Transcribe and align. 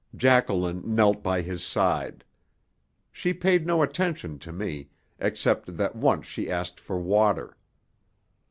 Jacqueline 0.15 0.81
knelt 0.95 1.21
by 1.21 1.43
his 1.43 1.61
side. 1.63 2.25
She 3.11 3.35
paid 3.35 3.67
no 3.67 3.83
attention 3.83 4.39
to 4.39 4.51
me, 4.51 4.89
except 5.19 5.77
that 5.77 5.95
once 5.95 6.25
she 6.25 6.49
asked 6.49 6.79
for 6.79 6.97
water. 6.99 7.55